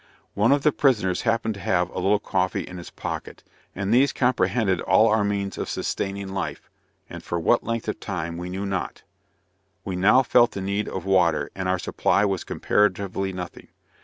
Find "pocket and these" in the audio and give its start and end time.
2.89-4.11